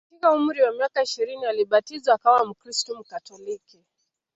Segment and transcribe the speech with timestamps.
[0.09, 3.83] Katika umri wa miaka ishirini alibatizwa akawa mkristo Mkatoliki